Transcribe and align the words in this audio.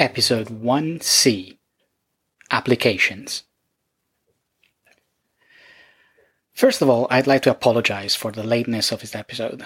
Episode 0.00 0.48
1C 0.48 1.58
Applications. 2.50 3.42
First 6.54 6.80
of 6.80 6.88
all, 6.88 7.06
I'd 7.10 7.26
like 7.26 7.42
to 7.42 7.50
apologize 7.50 8.14
for 8.14 8.32
the 8.32 8.42
lateness 8.42 8.92
of 8.92 9.00
this 9.02 9.14
episode. 9.14 9.64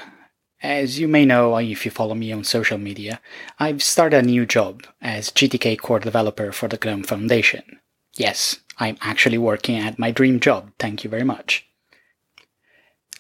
As 0.62 0.98
you 0.98 1.06
may 1.06 1.24
know 1.24 1.56
if 1.58 1.84
you 1.84 1.91
follow 1.91 2.14
me 2.14 2.33
on 2.33 2.45
social 2.45 2.78
media, 2.78 3.20
I've 3.58 3.83
started 3.83 4.24
a 4.24 4.27
new 4.27 4.45
job 4.45 4.83
as 5.00 5.30
GTK 5.30 5.78
core 5.78 6.00
developer 6.00 6.50
for 6.50 6.69
the 6.69 6.78
GNOME 6.84 7.05
Foundation. 7.05 7.80
Yes, 8.16 8.58
I'm 8.78 8.98
actually 9.00 9.38
working 9.38 9.77
at 9.78 9.98
my 9.98 10.11
dream 10.11 10.41
job, 10.41 10.72
thank 10.78 11.05
you 11.05 11.11
very 11.11 11.24
much. 11.24 11.69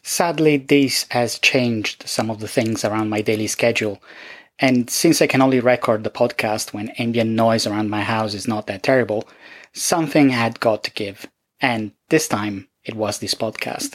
Sadly, 0.06 0.58
this 0.58 1.06
has 1.12 1.38
changed 1.38 2.06
some 2.06 2.30
of 2.30 2.40
the 2.40 2.46
things 2.46 2.84
around 2.84 3.08
my 3.08 3.22
daily 3.22 3.46
schedule, 3.46 4.02
and 4.58 4.90
since 4.90 5.22
I 5.22 5.26
can 5.26 5.40
only 5.40 5.60
record 5.60 6.04
the 6.04 6.10
podcast 6.10 6.74
when 6.74 6.90
ambient 6.90 7.30
noise 7.30 7.66
around 7.66 7.88
my 7.88 8.02
house 8.02 8.34
is 8.34 8.46
not 8.46 8.66
that 8.66 8.82
terrible, 8.82 9.26
something 9.72 10.28
had 10.28 10.60
got 10.60 10.84
to 10.84 10.90
give, 10.90 11.26
and 11.58 11.92
this 12.10 12.28
time 12.28 12.68
it 12.84 12.94
was 12.94 13.18
this 13.18 13.32
podcast. 13.32 13.94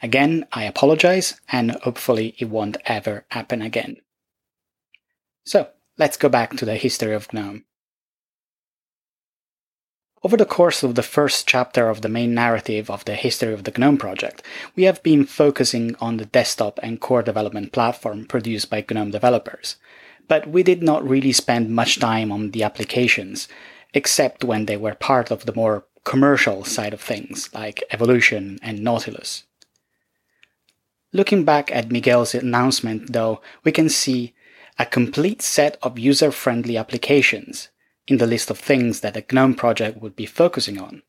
Again, 0.00 0.46
I 0.52 0.62
apologize, 0.62 1.40
and 1.50 1.72
hopefully 1.72 2.36
it 2.38 2.44
won't 2.44 2.76
ever 2.86 3.26
happen 3.32 3.62
again. 3.62 3.96
So, 5.44 5.70
let's 5.98 6.16
go 6.16 6.28
back 6.28 6.56
to 6.56 6.64
the 6.64 6.76
history 6.76 7.14
of 7.14 7.32
GNOME. 7.32 7.64
Over 10.24 10.38
the 10.38 10.46
course 10.46 10.82
of 10.82 10.94
the 10.94 11.02
first 11.02 11.46
chapter 11.46 11.90
of 11.90 12.00
the 12.00 12.08
main 12.08 12.32
narrative 12.32 12.90
of 12.90 13.04
the 13.04 13.14
history 13.14 13.52
of 13.52 13.64
the 13.64 13.72
GNOME 13.76 13.98
project, 13.98 14.42
we 14.74 14.84
have 14.84 15.02
been 15.02 15.26
focusing 15.26 15.94
on 16.00 16.16
the 16.16 16.24
desktop 16.24 16.80
and 16.82 16.98
core 16.98 17.22
development 17.22 17.72
platform 17.72 18.24
produced 18.24 18.70
by 18.70 18.82
GNOME 18.90 19.10
developers, 19.10 19.76
but 20.26 20.46
we 20.46 20.62
did 20.62 20.82
not 20.82 21.06
really 21.06 21.32
spend 21.32 21.68
much 21.68 22.00
time 22.00 22.32
on 22.32 22.52
the 22.52 22.62
applications, 22.62 23.48
except 23.92 24.42
when 24.42 24.64
they 24.64 24.78
were 24.78 24.94
part 24.94 25.30
of 25.30 25.44
the 25.44 25.52
more 25.52 25.84
commercial 26.04 26.64
side 26.64 26.94
of 26.94 27.02
things, 27.02 27.52
like 27.52 27.84
Evolution 27.90 28.58
and 28.62 28.82
Nautilus. 28.82 29.44
Looking 31.12 31.44
back 31.44 31.70
at 31.70 31.92
Miguel's 31.92 32.34
announcement, 32.34 33.12
though, 33.12 33.42
we 33.62 33.72
can 33.72 33.90
see 33.90 34.32
a 34.78 34.86
complete 34.86 35.42
set 35.42 35.76
of 35.82 35.98
user 35.98 36.32
friendly 36.32 36.78
applications 36.78 37.68
in 38.06 38.18
the 38.18 38.26
list 38.26 38.50
of 38.50 38.58
things 38.58 39.00
that 39.00 39.14
the 39.14 39.24
GNOME 39.32 39.54
project 39.54 40.00
would 40.00 40.14
be 40.14 40.26
focusing 40.26 40.80
on. 40.80 41.02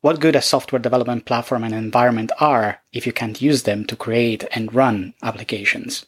What 0.00 0.20
good 0.20 0.34
a 0.34 0.42
software 0.42 0.80
development 0.80 1.26
platform 1.26 1.62
and 1.62 1.74
environment 1.74 2.32
are 2.40 2.82
if 2.92 3.06
you 3.06 3.12
can't 3.12 3.40
use 3.40 3.62
them 3.62 3.84
to 3.86 3.96
create 3.96 4.44
and 4.52 4.74
run 4.74 5.14
applications? 5.22 6.06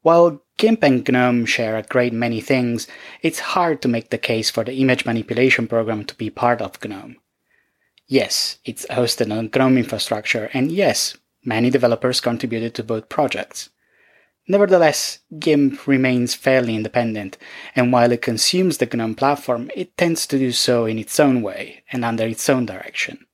While 0.00 0.42
GIMP 0.56 0.82
and 0.82 1.08
GNOME 1.08 1.46
share 1.46 1.76
a 1.76 1.82
great 1.82 2.12
many 2.12 2.40
things, 2.40 2.88
it's 3.20 3.38
hard 3.38 3.82
to 3.82 3.88
make 3.88 4.10
the 4.10 4.18
case 4.18 4.48
for 4.48 4.64
the 4.64 4.74
image 4.74 5.04
manipulation 5.04 5.68
program 5.68 6.04
to 6.06 6.14
be 6.14 6.30
part 6.30 6.60
of 6.62 6.82
GNOME. 6.82 7.16
Yes, 8.06 8.58
it's 8.64 8.86
hosted 8.86 9.36
on 9.36 9.50
GNOME 9.54 9.78
infrastructure, 9.78 10.50
and 10.52 10.72
yes, 10.72 11.16
many 11.44 11.70
developers 11.70 12.20
contributed 12.20 12.74
to 12.74 12.84
both 12.84 13.08
projects. 13.08 13.70
Nevertheless, 14.48 15.20
GIMP 15.38 15.86
remains 15.86 16.34
fairly 16.34 16.74
independent, 16.74 17.38
and 17.76 17.92
while 17.92 18.10
it 18.10 18.22
consumes 18.22 18.78
the 18.78 18.86
GNOME 18.86 19.14
platform, 19.14 19.70
it 19.76 19.96
tends 19.96 20.26
to 20.26 20.38
do 20.38 20.50
so 20.50 20.84
in 20.84 20.98
its 20.98 21.20
own 21.20 21.42
way 21.42 21.84
and 21.92 22.04
under 22.04 22.26
its 22.26 22.48
own 22.50 22.66
direction. 22.66 23.24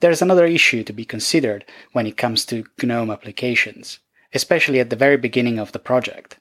There's 0.00 0.22
another 0.22 0.46
issue 0.46 0.84
to 0.84 0.92
be 0.92 1.04
considered 1.04 1.64
when 1.92 2.06
it 2.06 2.16
comes 2.16 2.46
to 2.46 2.64
GNOME 2.80 3.10
applications, 3.10 3.98
especially 4.32 4.78
at 4.78 4.90
the 4.90 4.96
very 4.96 5.16
beginning 5.16 5.58
of 5.58 5.72
the 5.72 5.78
project. 5.80 6.38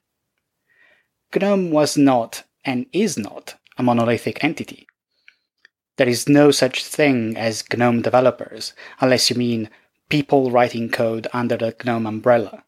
GNOME 1.36 1.72
was 1.72 1.98
not, 1.98 2.44
and 2.64 2.86
is 2.94 3.18
not, 3.18 3.56
a 3.76 3.82
monolithic 3.82 4.44
entity. 4.44 4.86
There 5.98 6.10
is 6.10 6.30
no 6.30 6.52
such 6.52 6.86
thing 6.86 7.36
as 7.38 7.64
GNOME 7.76 8.04
developers, 8.04 8.74
unless 9.00 9.32
you 9.32 9.36
mean 9.36 9.72
people 10.10 10.52
writing 10.52 10.90
code 10.90 11.28
under 11.34 11.58
the 11.58 11.76
GNOME 11.84 12.06
umbrella. 12.06 12.64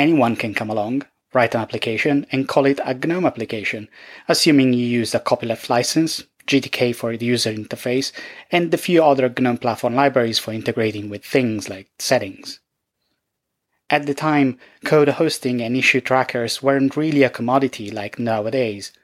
Anyone 0.00 0.34
can 0.34 0.54
come 0.54 0.70
along, 0.70 1.02
write 1.34 1.54
an 1.54 1.60
application, 1.60 2.24
and 2.32 2.48
call 2.48 2.64
it 2.64 2.80
a 2.82 2.94
GNOME 2.94 3.26
application, 3.26 3.86
assuming 4.28 4.72
you 4.72 4.86
use 4.86 5.14
a 5.14 5.20
copyleft 5.20 5.68
license, 5.68 6.24
GTK 6.46 6.96
for 6.96 7.14
the 7.18 7.26
user 7.26 7.52
interface, 7.52 8.10
and 8.50 8.72
a 8.72 8.78
few 8.78 9.04
other 9.04 9.28
GNOME 9.28 9.58
platform 9.58 9.94
libraries 9.94 10.38
for 10.38 10.54
integrating 10.54 11.10
with 11.10 11.22
things 11.22 11.68
like 11.68 11.90
settings. 11.98 12.60
At 13.90 14.06
the 14.06 14.14
time, 14.14 14.58
code 14.86 15.10
hosting 15.10 15.60
and 15.60 15.76
issue 15.76 16.00
trackers 16.00 16.62
weren't 16.62 16.96
really 16.96 17.22
a 17.22 17.28
commodity 17.28 17.90
like 17.90 18.18
nowadays, 18.18 18.94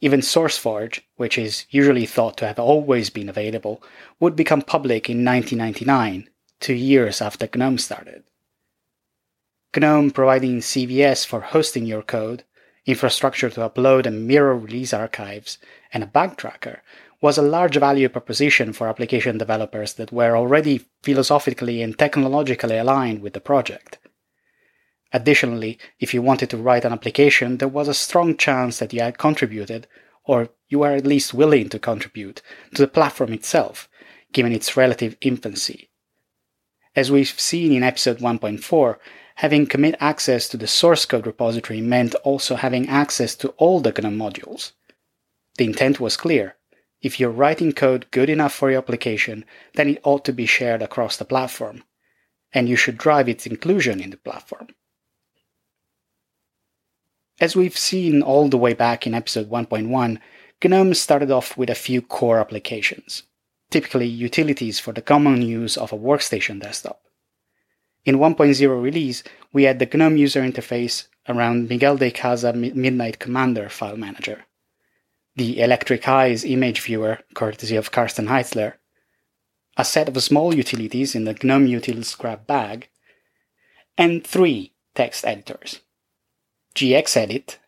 even 0.00 0.20
SourceForge, 0.20 1.00
which 1.16 1.36
is 1.36 1.66
usually 1.70 2.06
thought 2.06 2.36
to 2.36 2.46
have 2.46 2.60
always 2.60 3.10
been 3.10 3.28
available, 3.28 3.82
would 4.20 4.36
become 4.36 4.62
public 4.62 5.10
in 5.10 5.24
1999, 5.24 6.30
two 6.60 6.74
years 6.74 7.20
after 7.20 7.48
GNOME 7.52 7.78
started. 7.78 8.22
GNOME 9.76 10.12
providing 10.12 10.60
CVS 10.60 11.26
for 11.26 11.40
hosting 11.40 11.84
your 11.84 12.02
code, 12.02 12.42
infrastructure 12.86 13.50
to 13.50 13.68
upload 13.68 14.06
and 14.06 14.26
mirror 14.26 14.56
release 14.56 14.94
archives, 14.94 15.58
and 15.92 16.02
a 16.02 16.06
bug 16.06 16.38
tracker 16.38 16.82
was 17.20 17.36
a 17.36 17.42
large 17.42 17.76
value 17.76 18.08
proposition 18.08 18.72
for 18.72 18.88
application 18.88 19.36
developers 19.36 19.94
that 19.94 20.10
were 20.10 20.36
already 20.36 20.86
philosophically 21.02 21.82
and 21.82 21.98
technologically 21.98 22.78
aligned 22.78 23.20
with 23.20 23.34
the 23.34 23.40
project. 23.40 23.98
Additionally, 25.12 25.78
if 26.00 26.14
you 26.14 26.22
wanted 26.22 26.48
to 26.48 26.56
write 26.56 26.86
an 26.86 26.92
application, 26.92 27.58
there 27.58 27.68
was 27.68 27.88
a 27.88 27.94
strong 27.94 28.36
chance 28.36 28.78
that 28.78 28.94
you 28.94 29.00
had 29.00 29.18
contributed, 29.18 29.86
or 30.24 30.48
you 30.68 30.78
were 30.78 30.92
at 30.92 31.06
least 31.06 31.34
willing 31.34 31.68
to 31.68 31.78
contribute, 31.78 32.40
to 32.74 32.82
the 32.82 32.88
platform 32.88 33.34
itself, 33.34 33.88
given 34.32 34.52
its 34.52 34.76
relative 34.78 35.16
infancy. 35.20 35.90
As 36.96 37.10
we've 37.10 37.28
seen 37.28 37.72
in 37.72 37.82
episode 37.82 38.18
1.4, 38.18 38.96
having 39.38 39.68
commit 39.68 39.94
access 40.00 40.48
to 40.48 40.56
the 40.56 40.66
source 40.66 41.06
code 41.06 41.24
repository 41.24 41.80
meant 41.80 42.12
also 42.24 42.56
having 42.56 42.88
access 42.88 43.36
to 43.36 43.48
all 43.50 43.78
the 43.78 43.92
GNOME 43.92 44.16
modules. 44.16 44.72
The 45.58 45.64
intent 45.64 46.00
was 46.00 46.16
clear. 46.16 46.56
If 47.02 47.20
you're 47.20 47.30
writing 47.30 47.72
code 47.72 48.10
good 48.10 48.28
enough 48.28 48.52
for 48.52 48.68
your 48.68 48.78
application, 48.78 49.44
then 49.74 49.90
it 49.90 50.00
ought 50.02 50.24
to 50.24 50.32
be 50.32 50.44
shared 50.44 50.82
across 50.82 51.16
the 51.16 51.24
platform, 51.24 51.84
and 52.52 52.68
you 52.68 52.74
should 52.74 52.98
drive 52.98 53.28
its 53.28 53.46
inclusion 53.46 54.00
in 54.00 54.10
the 54.10 54.16
platform. 54.16 54.70
As 57.40 57.54
we've 57.54 57.78
seen 57.78 58.22
all 58.22 58.48
the 58.48 58.58
way 58.58 58.74
back 58.74 59.06
in 59.06 59.14
episode 59.14 59.48
1.1, 59.48 60.18
GNOME 60.64 60.94
started 60.94 61.30
off 61.30 61.56
with 61.56 61.70
a 61.70 61.76
few 61.76 62.02
core 62.02 62.40
applications, 62.40 63.22
typically 63.70 64.08
utilities 64.08 64.80
for 64.80 64.92
the 64.92 65.00
common 65.00 65.42
use 65.42 65.76
of 65.76 65.92
a 65.92 65.96
workstation 65.96 66.60
desktop. 66.60 67.02
In 68.04 68.16
1.0 68.16 68.82
release, 68.82 69.22
we 69.52 69.64
had 69.64 69.78
the 69.78 69.86
GNOME 69.86 70.16
user 70.16 70.42
interface 70.42 71.08
around 71.28 71.68
Miguel 71.68 71.96
de 71.96 72.10
Icaza 72.10 72.54
Midnight 72.54 73.18
Commander 73.18 73.68
file 73.68 73.96
manager, 73.96 74.46
the 75.36 75.60
Electric 75.60 76.08
Eyes 76.08 76.44
image 76.44 76.80
viewer, 76.80 77.20
courtesy 77.34 77.76
of 77.76 77.90
Carsten 77.90 78.26
Haitzler, 78.26 78.74
a 79.76 79.84
set 79.84 80.08
of 80.08 80.22
small 80.22 80.54
utilities 80.54 81.14
in 81.14 81.24
the 81.24 81.38
GNOME 81.42 81.66
utils 81.66 82.16
grab 82.16 82.46
bag, 82.46 82.88
and 83.96 84.26
three 84.26 84.72
text 84.94 85.24
editors. 85.24 85.80
GXEdit, 86.74 87.58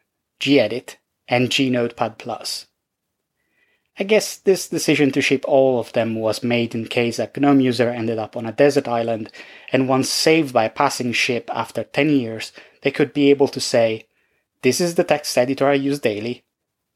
gedit, 0.41 0.97
and 1.29 1.51
GNotepad+. 1.51 2.67
I 4.01 4.05
guess 4.05 4.39
this 4.39 4.67
decision 4.67 5.13
to 5.13 5.21
ship 5.21 5.45
all 5.47 5.79
of 5.79 5.93
them 5.93 6.15
was 6.15 6.43
made 6.43 6.75
in 6.75 6.87
case 6.87 7.19
a 7.19 7.31
GNOME 7.37 7.61
user 7.61 7.91
ended 7.91 8.19
up 8.19 8.35
on 8.35 8.47
a 8.47 8.53
desert 8.53 8.89
island 8.89 9.31
and 9.73 9.91
once 9.91 10.09
saved 10.09 10.55
by 10.55 10.65
a 10.65 10.71
passing 10.71 11.13
ship 11.13 11.51
after 11.53 11.85
10 11.85 12.09
years, 12.09 12.51
they 12.81 12.91
could 12.91 13.13
be 13.13 13.29
able 13.29 13.49
to 13.49 13.61
say, 13.61 14.07
This 14.63 14.81
is 14.81 14.95
the 14.95 15.05
text 15.05 15.37
editor 15.37 15.69
I 15.69 15.75
use 15.75 15.99
daily, 15.99 16.45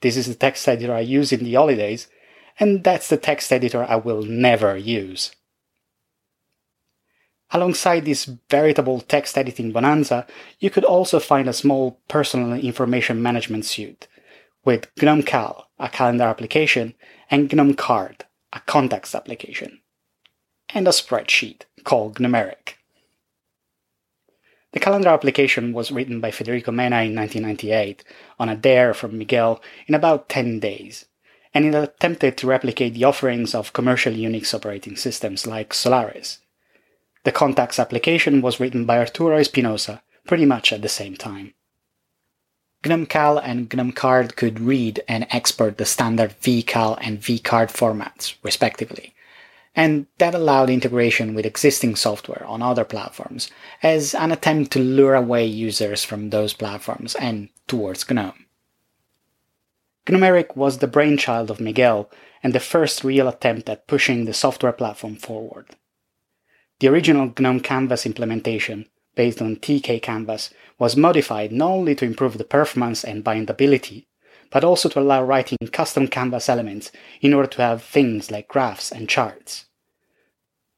this 0.00 0.16
is 0.16 0.28
the 0.28 0.34
text 0.34 0.66
editor 0.66 0.94
I 0.94 1.00
use 1.00 1.30
in 1.30 1.44
the 1.44 1.52
holidays, 1.52 2.08
and 2.58 2.82
that's 2.82 3.10
the 3.10 3.18
text 3.18 3.52
editor 3.52 3.84
I 3.86 3.96
will 3.96 4.22
never 4.22 4.74
use. 4.74 5.36
Alongside 7.50 8.06
this 8.06 8.24
veritable 8.48 9.00
text 9.00 9.36
editing 9.36 9.72
bonanza, 9.72 10.26
you 10.58 10.70
could 10.70 10.84
also 10.84 11.20
find 11.20 11.50
a 11.50 11.52
small 11.52 12.00
personal 12.08 12.54
information 12.54 13.22
management 13.22 13.66
suite 13.66 14.08
with 14.64 14.90
GNOME 15.00 15.22
Cal, 15.22 15.68
a 15.78 15.88
calendar 15.88 16.24
application, 16.24 16.94
and 17.30 17.52
GNOME 17.52 17.74
Card, 17.74 18.24
a 18.52 18.60
contacts 18.60 19.14
application, 19.14 19.80
and 20.70 20.88
a 20.88 20.90
spreadsheet 20.90 21.62
called 21.84 22.16
Gnumeric. 22.16 22.74
The 24.72 24.80
calendar 24.80 25.10
application 25.10 25.72
was 25.72 25.92
written 25.92 26.20
by 26.20 26.32
Federico 26.32 26.72
Mena 26.72 27.02
in 27.02 27.14
1998 27.14 28.02
on 28.40 28.48
a 28.48 28.56
dare 28.56 28.92
from 28.92 29.16
Miguel 29.16 29.62
in 29.86 29.94
about 29.94 30.28
10 30.28 30.58
days, 30.58 31.04
and 31.52 31.64
it 31.64 31.74
attempted 31.74 32.36
to 32.38 32.48
replicate 32.48 32.94
the 32.94 33.04
offerings 33.04 33.54
of 33.54 33.72
commercial 33.72 34.12
Unix 34.12 34.52
operating 34.52 34.96
systems 34.96 35.46
like 35.46 35.72
Solaris. 35.72 36.38
The 37.22 37.32
contacts 37.32 37.78
application 37.78 38.42
was 38.42 38.58
written 38.58 38.84
by 38.84 38.98
Arturo 38.98 39.38
Espinosa 39.38 40.02
pretty 40.26 40.44
much 40.44 40.72
at 40.72 40.82
the 40.82 40.88
same 40.88 41.16
time. 41.16 41.54
GNOME-CAL 42.86 43.38
and 43.38 43.72
GNOME-CARD 43.72 44.36
could 44.36 44.60
read 44.60 45.02
and 45.08 45.26
export 45.30 45.78
the 45.78 45.84
standard 45.84 46.38
vcal 46.40 46.98
and 47.00 47.20
vcard 47.20 47.70
formats, 47.70 48.34
respectively, 48.42 49.14
and 49.74 50.06
that 50.18 50.34
allowed 50.34 50.70
integration 50.70 51.34
with 51.34 51.46
existing 51.46 51.96
software 51.96 52.44
on 52.46 52.62
other 52.62 52.84
platforms 52.84 53.50
as 53.82 54.14
an 54.14 54.32
attempt 54.32 54.72
to 54.72 54.78
lure 54.78 55.14
away 55.14 55.44
users 55.44 56.04
from 56.04 56.30
those 56.30 56.52
platforms 56.52 57.14
and 57.14 57.48
towards 57.66 58.08
GNOME. 58.08 58.46
Gnumeric 60.06 60.54
was 60.54 60.78
the 60.78 60.86
brainchild 60.86 61.50
of 61.50 61.60
Miguel 61.60 62.10
and 62.42 62.52
the 62.52 62.60
first 62.60 63.02
real 63.02 63.26
attempt 63.26 63.68
at 63.68 63.86
pushing 63.86 64.24
the 64.24 64.34
software 64.34 64.72
platform 64.72 65.16
forward. 65.16 65.76
The 66.80 66.88
original 66.88 67.32
GNOME 67.38 67.60
Canvas 67.60 68.04
implementation, 68.04 68.86
based 69.14 69.40
on 69.40 69.56
TK 69.56 70.02
Canvas, 70.02 70.50
was 70.78 70.96
modified 70.96 71.52
not 71.52 71.70
only 71.70 71.94
to 71.94 72.04
improve 72.04 72.38
the 72.38 72.44
performance 72.44 73.04
and 73.04 73.24
bindability, 73.24 74.06
but 74.50 74.64
also 74.64 74.88
to 74.88 75.00
allow 75.00 75.22
writing 75.22 75.58
custom 75.72 76.06
Canvas 76.06 76.48
elements 76.48 76.92
in 77.20 77.34
order 77.34 77.48
to 77.48 77.62
have 77.62 77.82
things 77.82 78.30
like 78.30 78.48
graphs 78.48 78.92
and 78.92 79.08
charts. 79.08 79.66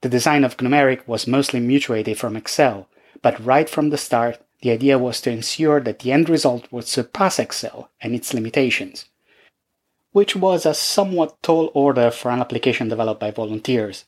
The 0.02 0.08
design 0.08 0.44
of 0.44 0.56
Gnumeric 0.56 1.06
was 1.06 1.26
mostly 1.26 1.60
mutuated 1.60 2.18
from 2.18 2.36
Excel, 2.36 2.88
but 3.22 3.44
right 3.44 3.68
from 3.68 3.90
the 3.90 3.98
start, 3.98 4.40
the 4.62 4.70
idea 4.70 4.98
was 4.98 5.20
to 5.22 5.30
ensure 5.30 5.80
that 5.80 5.98
the 6.00 6.12
end 6.12 6.28
result 6.28 6.70
would 6.70 6.86
surpass 6.86 7.38
Excel 7.38 7.90
and 8.00 8.14
its 8.14 8.32
limitations, 8.32 9.06
which 10.12 10.34
was 10.34 10.64
a 10.64 10.74
somewhat 10.74 11.36
tall 11.42 11.70
order 11.74 12.10
for 12.10 12.30
an 12.30 12.40
application 12.40 12.88
developed 12.88 13.20
by 13.20 13.30
volunteers. 13.30 14.04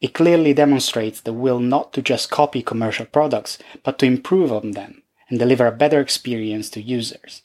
It 0.00 0.14
clearly 0.14 0.54
demonstrates 0.54 1.20
the 1.20 1.32
will 1.32 1.60
not 1.60 1.92
to 1.92 2.02
just 2.02 2.30
copy 2.30 2.62
commercial 2.62 3.04
products, 3.06 3.58
but 3.82 3.98
to 3.98 4.06
improve 4.06 4.50
on 4.50 4.70
them 4.70 5.02
and 5.28 5.38
deliver 5.38 5.66
a 5.66 5.72
better 5.72 6.00
experience 6.00 6.70
to 6.70 6.80
users. 6.80 7.42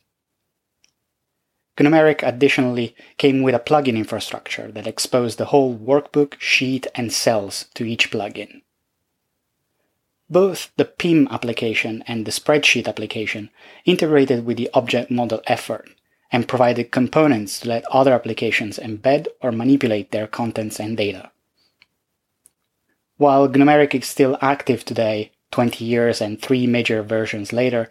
Gnumeric 1.77 2.25
additionally 2.25 2.95
came 3.17 3.41
with 3.41 3.53
a 3.53 3.59
plugin 3.59 3.97
infrastructure 3.97 4.71
that 4.71 4.87
exposed 4.87 5.37
the 5.37 5.45
whole 5.45 5.77
workbook, 5.77 6.39
sheet, 6.39 6.87
and 6.95 7.11
cells 7.11 7.65
to 7.73 7.83
each 7.83 8.09
plugin. 8.09 8.61
Both 10.29 10.71
the 10.77 10.85
PIM 10.85 11.27
application 11.29 12.03
and 12.07 12.25
the 12.25 12.31
spreadsheet 12.31 12.87
application 12.87 13.49
integrated 13.83 14.45
with 14.45 14.55
the 14.55 14.69
object 14.73 15.11
model 15.11 15.41
effort 15.45 15.89
and 16.31 16.47
provided 16.47 16.91
components 16.91 17.59
to 17.59 17.69
let 17.69 17.85
other 17.91 18.13
applications 18.13 18.79
embed 18.79 19.27
or 19.41 19.51
manipulate 19.51 20.11
their 20.11 20.27
contents 20.27 20.79
and 20.79 20.95
data. 20.95 21.29
While 23.17 23.47
Gnumeric 23.47 23.95
is 23.95 24.05
still 24.07 24.37
active 24.41 24.83
today, 24.83 25.31
20 25.51 25.85
years 25.85 26.19
and 26.19 26.41
three 26.41 26.67
major 26.67 27.01
versions 27.01 27.53
later, 27.53 27.89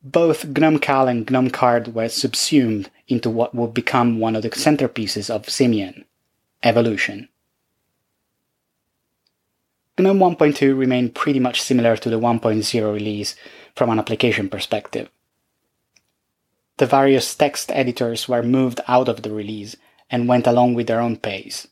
both 0.00 0.44
GNOME-CAL 0.44 1.08
and 1.08 1.28
GNOME-CARD 1.28 1.92
were 1.92 2.08
subsumed 2.08 2.88
into 3.08 3.28
what 3.28 3.52
would 3.52 3.74
become 3.74 4.20
one 4.20 4.36
of 4.36 4.42
the 4.42 4.50
centerpieces 4.50 5.28
of 5.28 5.46
Ximian, 5.46 6.04
Evolution. 6.62 7.28
GNOME 9.98 10.18
1.2 10.18 10.78
remained 10.78 11.16
pretty 11.16 11.40
much 11.40 11.60
similar 11.60 11.96
to 11.96 12.08
the 12.08 12.20
1.0 12.20 12.94
release 12.94 13.34
from 13.74 13.90
an 13.90 13.98
application 13.98 14.48
perspective. 14.48 15.10
The 16.76 16.86
various 16.86 17.34
text 17.34 17.72
editors 17.72 18.28
were 18.28 18.42
moved 18.42 18.80
out 18.86 19.08
of 19.08 19.22
the 19.22 19.32
release 19.32 19.74
and 20.08 20.28
went 20.28 20.46
along 20.46 20.74
with 20.74 20.86
their 20.86 21.00
own 21.00 21.16
pace, 21.16 21.66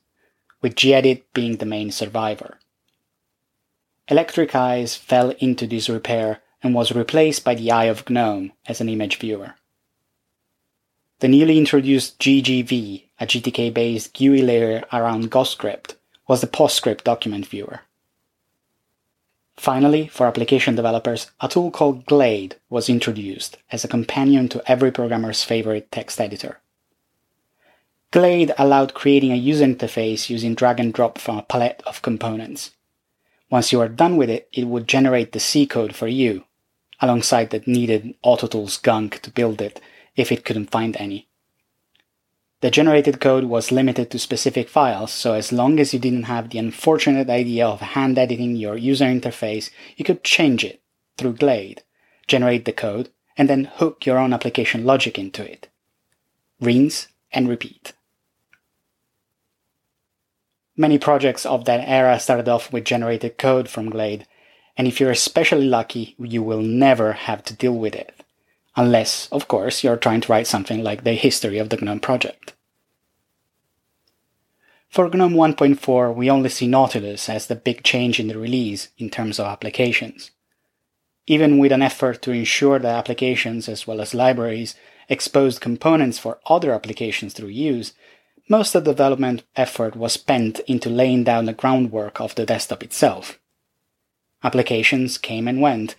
with 0.60 0.74
gedit 0.74 1.22
being 1.32 1.56
the 1.56 1.64
main 1.64 1.92
survivor. 1.92 2.58
Electric 4.10 4.54
Eyes 4.54 4.96
fell 4.96 5.30
into 5.38 5.66
disrepair 5.66 6.40
and 6.62 6.74
was 6.74 6.92
replaced 6.92 7.44
by 7.44 7.54
the 7.54 7.70
Eye 7.70 7.84
of 7.84 8.08
GNOME 8.08 8.52
as 8.66 8.80
an 8.80 8.88
image 8.88 9.18
viewer. 9.18 9.56
The 11.18 11.28
newly 11.28 11.58
introduced 11.58 12.18
GGV, 12.18 13.04
a 13.20 13.26
GTK-based 13.26 14.16
GUI 14.16 14.40
layer 14.40 14.84
around 14.90 15.30
Ghostscript, 15.30 15.96
was 16.26 16.40
the 16.40 16.46
PostScript 16.46 17.04
document 17.04 17.46
viewer. 17.46 17.80
Finally, 19.58 20.06
for 20.06 20.26
application 20.26 20.74
developers, 20.74 21.30
a 21.42 21.48
tool 21.48 21.70
called 21.70 22.06
Glade 22.06 22.56
was 22.70 22.88
introduced 22.88 23.58
as 23.70 23.84
a 23.84 23.88
companion 23.88 24.48
to 24.48 24.62
every 24.70 24.90
programmer's 24.90 25.44
favorite 25.44 25.92
text 25.92 26.18
editor. 26.18 26.60
Glade 28.10 28.54
allowed 28.56 28.94
creating 28.94 29.32
a 29.32 29.36
user 29.36 29.66
interface 29.66 30.30
using 30.30 30.54
drag 30.54 30.80
and 30.80 30.94
drop 30.94 31.18
from 31.18 31.36
a 31.36 31.42
palette 31.42 31.82
of 31.84 32.00
components. 32.00 32.70
Once 33.50 33.72
you 33.72 33.80
are 33.80 33.88
done 33.88 34.16
with 34.16 34.28
it, 34.28 34.48
it 34.52 34.66
would 34.66 34.86
generate 34.86 35.32
the 35.32 35.40
C 35.40 35.66
code 35.66 35.94
for 35.94 36.06
you, 36.06 36.44
alongside 37.00 37.50
the 37.50 37.62
needed 37.66 38.14
AutoTools 38.24 38.82
gunk 38.82 39.20
to 39.22 39.30
build 39.30 39.60
it 39.62 39.80
if 40.16 40.30
it 40.30 40.44
couldn't 40.44 40.70
find 40.70 40.96
any. 40.96 41.28
The 42.60 42.70
generated 42.70 43.20
code 43.20 43.44
was 43.44 43.70
limited 43.70 44.10
to 44.10 44.18
specific 44.18 44.68
files, 44.68 45.12
so 45.12 45.34
as 45.34 45.52
long 45.52 45.78
as 45.78 45.94
you 45.94 46.00
didn't 46.00 46.24
have 46.24 46.50
the 46.50 46.58
unfortunate 46.58 47.30
idea 47.30 47.64
of 47.66 47.80
hand 47.80 48.18
editing 48.18 48.56
your 48.56 48.76
user 48.76 49.04
interface, 49.04 49.70
you 49.96 50.04
could 50.04 50.24
change 50.24 50.64
it 50.64 50.82
through 51.16 51.34
Glade, 51.34 51.84
generate 52.26 52.64
the 52.64 52.72
code, 52.72 53.10
and 53.36 53.48
then 53.48 53.70
hook 53.76 54.04
your 54.04 54.18
own 54.18 54.32
application 54.32 54.84
logic 54.84 55.18
into 55.18 55.48
it. 55.48 55.68
Rinse 56.60 57.06
and 57.32 57.48
repeat. 57.48 57.92
Many 60.80 60.96
projects 60.96 61.44
of 61.44 61.64
that 61.64 61.88
era 61.88 62.20
started 62.20 62.48
off 62.48 62.72
with 62.72 62.84
generated 62.84 63.36
code 63.36 63.68
from 63.68 63.90
Glade, 63.90 64.28
and 64.76 64.86
if 64.86 65.00
you're 65.00 65.10
especially 65.10 65.66
lucky, 65.66 66.14
you 66.20 66.40
will 66.40 66.62
never 66.62 67.14
have 67.14 67.42
to 67.46 67.54
deal 67.54 67.74
with 67.74 67.96
it. 67.96 68.14
Unless, 68.76 69.28
of 69.32 69.48
course, 69.48 69.82
you're 69.82 69.96
trying 69.96 70.20
to 70.20 70.30
write 70.30 70.46
something 70.46 70.84
like 70.84 71.02
the 71.02 71.14
history 71.14 71.58
of 71.58 71.70
the 71.70 71.78
GNOME 71.78 71.98
project. 71.98 72.54
For 74.88 75.08
GNOME 75.08 75.34
1.4, 75.34 76.14
we 76.14 76.30
only 76.30 76.48
see 76.48 76.68
Nautilus 76.68 77.28
as 77.28 77.48
the 77.48 77.56
big 77.56 77.82
change 77.82 78.20
in 78.20 78.28
the 78.28 78.38
release 78.38 78.90
in 78.98 79.10
terms 79.10 79.40
of 79.40 79.46
applications. 79.46 80.30
Even 81.26 81.58
with 81.58 81.72
an 81.72 81.82
effort 81.82 82.22
to 82.22 82.30
ensure 82.30 82.78
that 82.78 82.94
applications 82.94 83.68
as 83.68 83.84
well 83.84 84.00
as 84.00 84.14
libraries 84.14 84.76
exposed 85.08 85.60
components 85.60 86.18
for 86.18 86.38
other 86.46 86.72
applications 86.72 87.32
through 87.32 87.48
use, 87.48 87.94
most 88.48 88.74
of 88.74 88.84
the 88.84 88.92
development 88.92 89.42
effort 89.56 89.94
was 89.94 90.14
spent 90.14 90.60
into 90.60 90.88
laying 90.88 91.24
down 91.24 91.44
the 91.44 91.52
groundwork 91.52 92.20
of 92.20 92.34
the 92.34 92.46
desktop 92.46 92.82
itself. 92.82 93.38
Applications 94.42 95.18
came 95.18 95.46
and 95.46 95.60
went, 95.60 95.94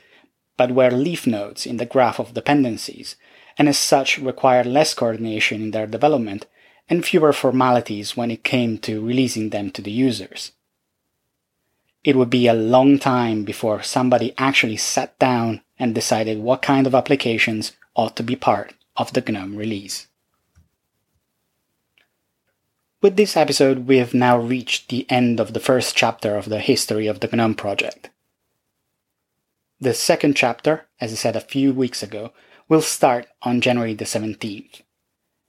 but 0.57 0.71
were 0.71 0.91
leaf 0.91 1.27
nodes 1.27 1.65
in 1.65 1.77
the 1.77 1.85
graph 1.85 2.19
of 2.19 2.33
dependencies, 2.33 3.15
and 3.57 3.69
as 3.69 3.77
such 3.77 4.17
required 4.17 4.65
less 4.65 4.93
coordination 4.93 5.61
in 5.61 5.71
their 5.71 5.87
development 5.87 6.45
and 6.89 7.05
fewer 7.05 7.31
formalities 7.31 8.17
when 8.17 8.31
it 8.31 8.43
came 8.43 8.77
to 8.79 9.05
releasing 9.05 9.49
them 9.49 9.69
to 9.69 9.81
the 9.81 9.91
users. 9.91 10.53
It 12.03 12.15
would 12.15 12.29
be 12.29 12.47
a 12.47 12.53
long 12.53 12.97
time 12.97 13.43
before 13.43 13.83
somebody 13.83 14.33
actually 14.37 14.77
sat 14.77 15.19
down 15.19 15.61
and 15.77 15.93
decided 15.93 16.39
what 16.39 16.61
kind 16.61 16.87
of 16.87 16.95
applications 16.95 17.73
ought 17.95 18.15
to 18.15 18.23
be 18.23 18.35
part 18.35 18.73
of 18.97 19.13
the 19.13 19.21
GNOME 19.21 19.55
release. 19.55 20.07
With 23.01 23.15
this 23.15 23.37
episode, 23.37 23.87
we 23.87 23.97
have 23.99 24.13
now 24.13 24.37
reached 24.37 24.89
the 24.89 25.09
end 25.09 25.39
of 25.39 25.53
the 25.53 25.61
first 25.61 25.95
chapter 25.95 26.35
of 26.35 26.49
the 26.49 26.59
history 26.59 27.07
of 27.07 27.21
the 27.21 27.29
GNOME 27.33 27.55
project. 27.55 28.09
The 29.79 29.93
second 29.93 30.35
chapter, 30.35 30.85
as 30.99 31.13
I 31.13 31.15
said 31.15 31.37
a 31.37 31.41
few 31.41 31.71
weeks 31.71 32.03
ago, 32.03 32.33
will 32.67 32.81
start 32.81 33.27
on 33.41 33.61
January 33.61 33.93
the 33.93 34.03
17th. 34.03 34.81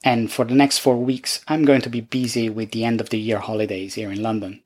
And 0.01 0.31
for 0.31 0.45
the 0.45 0.55
next 0.55 0.77
four 0.79 0.95
weeks, 0.95 1.43
I'm 1.49 1.65
going 1.65 1.81
to 1.81 1.89
be 1.89 1.99
busy 1.99 2.49
with 2.49 2.71
the 2.71 2.85
end 2.85 3.01
of 3.01 3.09
the 3.09 3.19
year 3.19 3.39
holidays 3.39 3.95
here 3.95 4.13
in 4.13 4.23
London. 4.23 4.63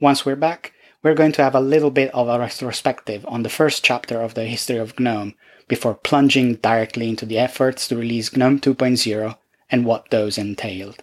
Once 0.00 0.24
we're 0.24 0.36
back, 0.36 0.72
we're 1.02 1.12
going 1.12 1.32
to 1.32 1.42
have 1.42 1.54
a 1.54 1.60
little 1.60 1.90
bit 1.90 2.14
of 2.14 2.28
a 2.28 2.38
retrospective 2.38 3.26
on 3.28 3.42
the 3.42 3.50
first 3.50 3.84
chapter 3.84 4.22
of 4.22 4.32
the 4.32 4.46
history 4.46 4.78
of 4.78 4.98
GNOME 4.98 5.34
before 5.68 5.94
plunging 5.94 6.54
directly 6.54 7.10
into 7.10 7.26
the 7.26 7.38
efforts 7.38 7.88
to 7.88 7.96
release 7.96 8.34
GNOME 8.34 8.58
2.0 8.60 9.36
and 9.70 9.84
what 9.84 10.10
those 10.10 10.38
entailed. 10.38 11.02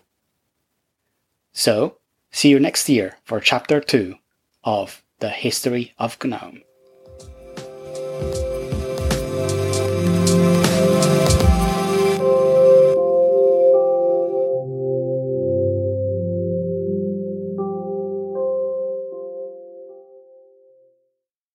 So, 1.54 1.98
see 2.32 2.50
you 2.50 2.60
next 2.60 2.88
year 2.88 3.18
for 3.24 3.40
Chapter 3.40 3.82
2 3.82 4.16
of 4.64 5.04
The 5.20 5.30
History 5.30 5.94
of 5.98 6.18
GNOME. 6.24 6.64